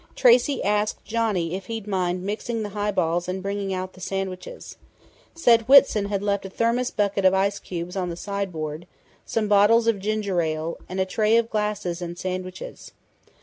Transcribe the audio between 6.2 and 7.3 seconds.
left a thermos bucket